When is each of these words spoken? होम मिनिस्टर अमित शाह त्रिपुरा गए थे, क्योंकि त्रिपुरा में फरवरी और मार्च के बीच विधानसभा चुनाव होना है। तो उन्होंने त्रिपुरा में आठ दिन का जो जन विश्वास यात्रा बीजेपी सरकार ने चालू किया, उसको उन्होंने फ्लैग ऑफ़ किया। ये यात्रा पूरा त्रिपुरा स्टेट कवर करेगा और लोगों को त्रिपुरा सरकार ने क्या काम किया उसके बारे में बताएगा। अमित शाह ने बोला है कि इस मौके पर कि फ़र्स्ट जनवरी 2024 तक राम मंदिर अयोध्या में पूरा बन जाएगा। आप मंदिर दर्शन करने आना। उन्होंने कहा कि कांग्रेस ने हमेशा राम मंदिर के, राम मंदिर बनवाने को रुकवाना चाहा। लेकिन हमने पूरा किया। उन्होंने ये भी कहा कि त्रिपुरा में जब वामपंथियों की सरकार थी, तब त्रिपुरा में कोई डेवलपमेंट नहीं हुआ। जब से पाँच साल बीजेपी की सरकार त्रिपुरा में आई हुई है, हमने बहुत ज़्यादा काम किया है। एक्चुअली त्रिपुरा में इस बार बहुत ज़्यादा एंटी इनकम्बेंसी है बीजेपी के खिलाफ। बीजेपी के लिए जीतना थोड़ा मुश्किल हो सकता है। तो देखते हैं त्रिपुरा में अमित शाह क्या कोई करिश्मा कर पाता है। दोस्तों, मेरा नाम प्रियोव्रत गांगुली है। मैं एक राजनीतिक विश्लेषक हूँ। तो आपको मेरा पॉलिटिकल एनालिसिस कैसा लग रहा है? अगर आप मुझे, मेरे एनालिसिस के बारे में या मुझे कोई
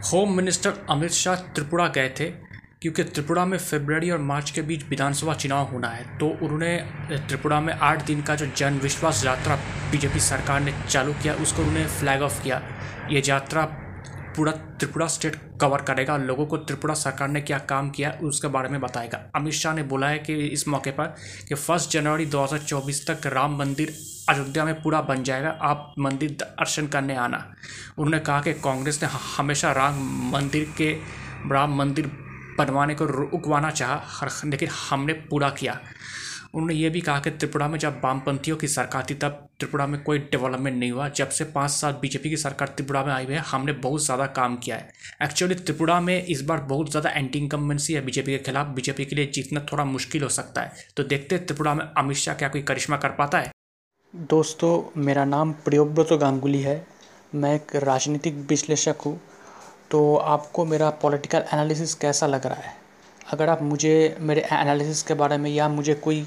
होम 0.00 0.36
मिनिस्टर 0.36 0.72
अमित 0.90 1.10
शाह 1.10 1.34
त्रिपुरा 1.54 1.86
गए 1.88 2.08
थे, 2.10 2.24
क्योंकि 2.82 3.04
त्रिपुरा 3.04 3.44
में 3.44 3.56
फरवरी 3.58 4.10
और 4.10 4.18
मार्च 4.18 4.50
के 4.50 4.62
बीच 4.62 4.84
विधानसभा 4.88 5.34
चुनाव 5.34 5.64
होना 5.66 5.88
है। 5.88 6.04
तो 6.18 6.26
उन्होंने 6.42 6.76
त्रिपुरा 7.10 7.60
में 7.60 7.72
आठ 7.74 8.04
दिन 8.06 8.22
का 8.22 8.34
जो 8.34 8.46
जन 8.56 8.78
विश्वास 8.82 9.24
यात्रा 9.24 9.56
बीजेपी 9.90 10.20
सरकार 10.20 10.60
ने 10.60 10.74
चालू 10.88 11.12
किया, 11.12 11.34
उसको 11.34 11.62
उन्होंने 11.62 11.86
फ्लैग 11.88 12.22
ऑफ़ 12.22 12.42
किया। 12.42 12.62
ये 13.10 13.22
यात्रा 13.26 13.64
पूरा 14.38 14.52
त्रिपुरा 14.52 15.06
स्टेट 15.06 15.40
कवर 15.60 15.82
करेगा 15.82 16.12
और 16.12 16.20
लोगों 16.20 16.46
को 16.46 16.56
त्रिपुरा 16.56 16.94
सरकार 16.94 17.28
ने 17.28 17.40
क्या 17.40 17.58
काम 17.58 17.90
किया 17.90 18.18
उसके 18.22 18.48
बारे 18.48 18.68
में 18.68 18.80
बताएगा। 18.80 19.30
अमित 19.36 19.52
शाह 19.52 19.74
ने 19.74 19.82
बोला 19.82 20.08
है 20.08 20.18
कि 20.18 20.34
इस 20.34 20.68
मौके 20.68 20.90
पर 20.90 21.04
कि 21.48 21.54
फ़र्स्ट 21.54 21.90
जनवरी 21.90 22.26
2024 22.26 23.10
तक 23.10 23.26
राम 23.26 23.58
मंदिर 23.58 23.96
अयोध्या 24.28 24.64
में 24.64 24.82
पूरा 24.82 25.00
बन 25.00 25.22
जाएगा। 25.22 25.58
आप 25.62 25.94
मंदिर 25.98 26.30
दर्शन 26.30 26.86
करने 26.86 27.16
आना। 27.16 27.54
उन्होंने 27.98 28.18
कहा 28.18 28.40
कि 28.40 28.52
कांग्रेस 28.52 29.02
ने 29.02 29.08
हमेशा 29.36 29.72
राम 29.72 29.94
मंदिर 30.32 30.74
के, 30.78 30.98
राम 31.46 31.76
मंदिर 31.76 32.06
बनवाने 32.58 32.94
को 32.94 33.04
रुकवाना 33.04 33.70
चाहा। 33.70 34.26
लेकिन 34.44 34.68
हमने 34.90 35.12
पूरा 35.12 35.50
किया। 35.50 35.80
उन्होंने 36.54 36.74
ये 36.74 36.90
भी 36.90 37.00
कहा 37.00 37.20
कि 37.20 37.30
त्रिपुरा 37.30 37.68
में 37.68 37.78
जब 37.78 38.00
वामपंथियों 38.04 38.56
की 38.56 38.68
सरकार 38.68 39.06
थी, 39.10 39.14
तब 39.14 39.48
त्रिपुरा 39.58 39.86
में 39.86 40.00
कोई 40.02 40.18
डेवलपमेंट 40.18 40.78
नहीं 40.78 40.90
हुआ। 40.90 41.08
जब 41.08 41.28
से 41.28 41.44
पाँच 41.44 41.70
साल 41.70 41.92
बीजेपी 41.92 42.30
की 42.30 42.36
सरकार 42.36 42.68
त्रिपुरा 42.68 43.04
में 43.04 43.12
आई 43.12 43.24
हुई 43.24 43.34
है, 43.34 43.40
हमने 43.40 43.72
बहुत 43.72 44.04
ज़्यादा 44.04 44.26
काम 44.26 44.56
किया 44.56 44.76
है। 44.76 44.92
एक्चुअली 45.22 45.54
त्रिपुरा 45.54 46.00
में 46.00 46.24
इस 46.24 46.42
बार 46.42 46.60
बहुत 46.60 46.90
ज़्यादा 46.90 47.10
एंटी 47.10 47.38
इनकम्बेंसी 47.38 47.94
है 47.94 48.04
बीजेपी 48.04 48.32
के 48.32 48.38
खिलाफ। 48.38 48.66
बीजेपी 48.66 49.04
के 49.04 49.16
लिए 49.16 49.26
जीतना 49.26 49.60
थोड़ा 49.72 49.84
मुश्किल 49.84 50.22
हो 50.22 50.28
सकता 50.28 50.60
है। 50.60 50.72
तो 50.96 51.04
देखते 51.04 51.34
हैं 51.34 51.46
त्रिपुरा 51.46 51.74
में 51.74 51.84
अमित 51.84 52.16
शाह 52.16 52.34
क्या 52.34 52.48
कोई 52.48 52.62
करिश्मा 52.62 52.96
कर 52.96 53.08
पाता 53.08 53.38
है। 53.38 53.50
दोस्तों, 54.14 55.02
मेरा 55.02 55.24
नाम 55.24 55.52
प्रियोव्रत 55.52 56.12
गांगुली 56.12 56.62
है। 56.62 56.86
मैं 57.34 57.54
एक 57.54 57.76
राजनीतिक 57.76 58.34
विश्लेषक 58.48 59.02
हूँ। 59.06 59.20
तो 59.90 60.16
आपको 60.16 60.64
मेरा 60.64 60.90
पॉलिटिकल 61.02 61.44
एनालिसिस 61.52 61.94
कैसा 61.94 62.26
लग 62.26 62.46
रहा 62.46 62.60
है? 62.60 62.76
अगर 63.32 63.48
आप 63.48 63.62
मुझे, 63.62 64.16
मेरे 64.20 64.40
एनालिसिस 64.52 65.02
के 65.02 65.14
बारे 65.14 65.36
में 65.38 65.50
या 65.50 65.68
मुझे 65.68 65.94
कोई 65.94 66.26